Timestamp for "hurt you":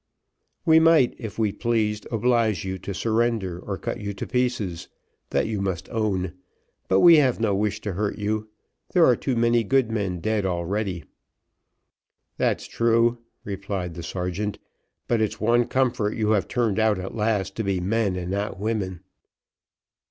7.93-8.49